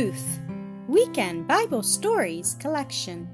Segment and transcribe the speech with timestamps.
[0.00, 0.38] Ruth
[0.88, 3.28] Weekend Bible Stories Collection.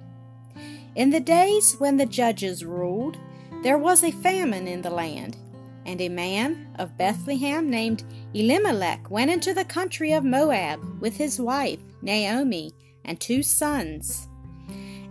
[0.97, 3.19] In the days when the judges ruled,
[3.63, 5.37] there was a famine in the land,
[5.85, 8.03] and a man of Bethlehem named
[8.35, 12.73] Elimelech went into the country of Moab with his wife Naomi
[13.05, 14.27] and two sons.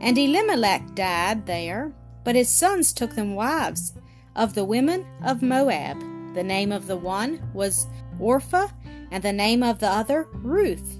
[0.02, 1.94] And Elimelech died there,
[2.26, 3.94] but his sons took them wives
[4.36, 6.02] of the women of Moab.
[6.34, 7.88] The name of the one was
[8.20, 8.68] Orpah,
[9.10, 11.00] and the name of the other Ruth.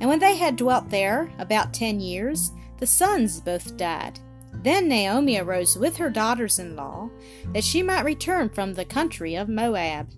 [0.00, 4.18] And when they had dwelt there about ten years, the sons both died.
[4.62, 7.10] Then Naomi arose with her daughters in law,
[7.52, 10.10] that she might return from the country of Moab.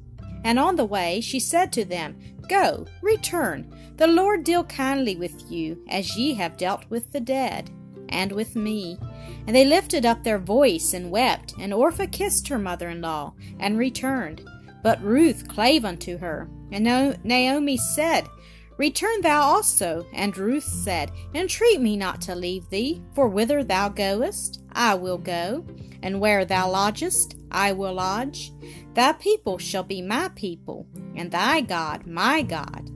[0.44, 2.16] And on the way she said to them,
[2.48, 7.70] Go, return, the Lord deal kindly with you, as ye have dealt with the dead,
[8.08, 8.98] and with me.
[9.46, 13.34] And they lifted up their voice and wept, and Orpah kissed her mother in law,
[13.60, 14.48] and returned.
[14.82, 16.48] But Ruth clave unto her.
[16.72, 16.84] And
[17.22, 18.28] Naomi said,
[18.78, 20.06] Return thou also.
[20.12, 25.18] And Ruth said, Entreat me not to leave thee, for whither thou goest, I will
[25.18, 25.64] go,
[26.02, 28.52] and where thou lodgest, I will lodge.
[28.94, 32.90] Thy people shall be my people, and thy God my God.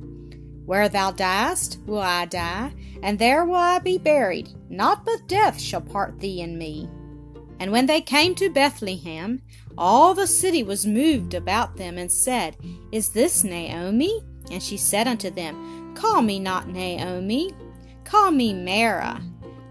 [0.65, 4.51] Where thou diest, will I die, and there will I be buried.
[4.69, 6.89] Not but death shall part thee and me.
[7.61, 9.43] And when they came to Bethlehem,
[9.79, 12.57] all the city was moved about them and said,
[12.93, 14.23] Is this Naomi?
[14.51, 17.53] And she said unto them, Call me not Naomi,
[18.05, 19.21] call me Mara,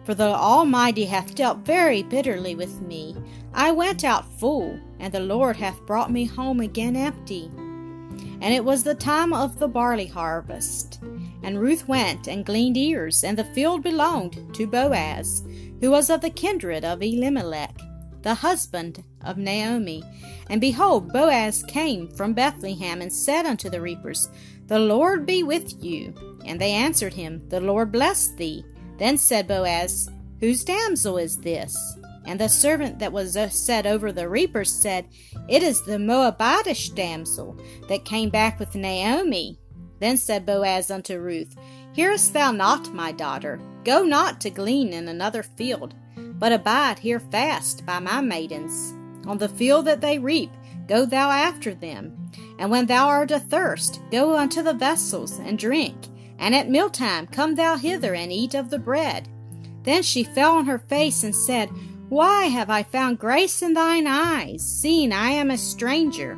[0.04, 3.16] for the Almighty hath dealt very bitterly with me.
[3.54, 7.50] I went out full, and the Lord hath brought me home again empty.
[8.42, 11.00] And it was the time of the barley harvest.
[11.42, 15.44] And Ruth went and gleaned ears, and the field belonged to Boaz,
[15.80, 17.80] who was of the kindred of Elimelech,
[18.22, 20.04] the husband of Naomi.
[20.50, 24.30] And behold, Boaz came from Bethlehem and said unto the reapers,
[24.68, 26.14] The Lord be with you.
[26.46, 28.66] And they answered him, The Lord bless thee.
[28.98, 31.98] Then said Boaz, Whose damsel is this?
[32.26, 35.08] And the servant that was uh, set over the reapers said,
[35.48, 39.60] It is the Moabitish damsel that came back with Naomi.
[40.00, 41.56] Then said Boaz unto Ruth,
[41.94, 43.60] Hearest thou not, my daughter?
[43.84, 48.94] Go not to glean in another field, but abide here fast by my maidens.
[49.28, 50.52] On the field that they reap,
[50.88, 52.25] go thou after them.
[52.60, 55.96] And when thou art athirst, go unto the vessels and drink.
[56.40, 59.28] And at mealtime come thou hither and eat of the bread.
[59.84, 61.70] Then she fell on her face and said,
[62.10, 66.38] Why have I found grace in thine eyes, seeing I am a stranger?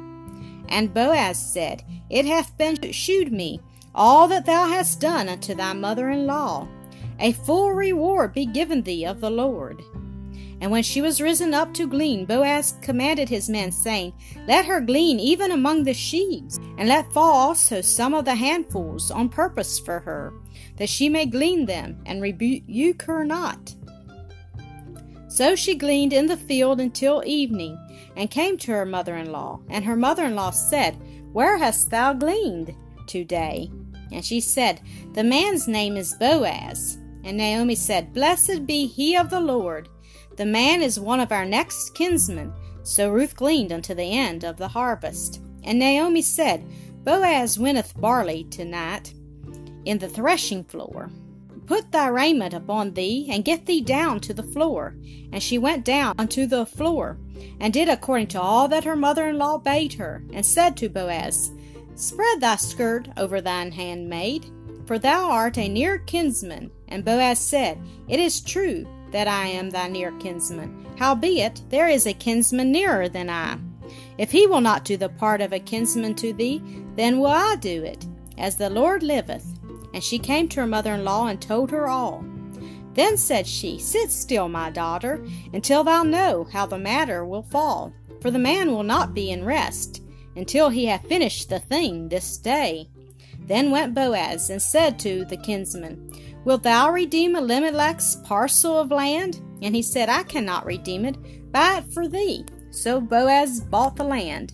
[0.69, 3.61] And Boaz said, It hath been shewed me
[3.97, 6.67] all that thou hast done unto thy mother in law.
[7.19, 9.81] A full reward be given thee of the Lord.
[10.59, 14.13] And when she was risen up to glean, Boaz commanded his men, saying,
[14.47, 19.12] Let her glean even among the sheaves, and let fall also some of the handfuls
[19.12, 20.34] on purpose for her,
[20.78, 23.75] that she may glean them, and rebuke her not.
[25.28, 27.78] So she gleaned in the field until evening,
[28.16, 29.59] and came to her mother in law.
[29.69, 30.97] And her mother in law said,
[31.34, 32.75] Where hast thou gleaned
[33.06, 33.69] today?
[34.12, 34.81] And she said,
[35.13, 36.97] The man's name is Boaz.
[37.24, 39.89] And Naomi said, Blessed be he of the Lord
[40.38, 42.53] the man is one of our next kinsmen.
[42.84, 45.42] So Ruth gleaned unto the end of the harvest.
[45.64, 46.66] And Naomi said,
[47.03, 49.14] Boaz winneth barley tonight
[49.86, 51.09] in the threshing floor.
[51.66, 54.96] Put thy raiment upon thee, and get thee down to the floor.
[55.34, 57.18] And she went down unto the floor,
[57.59, 60.88] and did according to all that her mother in law bade her, and said to
[60.88, 61.52] Boaz,
[61.96, 64.46] Spread thy skirt over thine handmaid,
[64.86, 66.72] for thou art a near kinsman.
[66.88, 70.85] And Boaz said, It is true, that I am thy near kinsman.
[70.97, 73.57] Howbeit, there is a kinsman nearer than I.
[74.18, 76.62] If he will not do the part of a kinsman to thee,
[76.95, 78.06] then will I do it,
[78.38, 79.45] as the Lord liveth.
[79.94, 82.25] And she came to her mother in law and told her all.
[82.94, 87.94] Then said she, Sit still, my daughter, until thou know how the matter will fall.
[88.22, 90.01] For the man will not be in rest,
[90.36, 92.89] until he hath finished the thing this day.
[93.47, 96.11] Then went Boaz and said to the kinsman,
[96.44, 99.41] Wilt thou redeem Elimelech's parcel of land?
[99.61, 101.17] And he said, I cannot redeem it.
[101.51, 102.45] Buy it for thee.
[102.71, 104.53] So Boaz bought the land,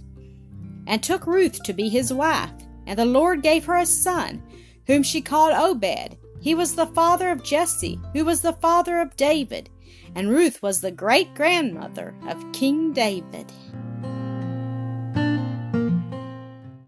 [0.87, 2.51] and took Ruth to be his wife.
[2.85, 4.43] And the Lord gave her a son,
[4.87, 6.17] whom she called Obed.
[6.39, 9.69] He was the father of Jesse, who was the father of David.
[10.15, 13.51] And Ruth was the great grandmother of King David.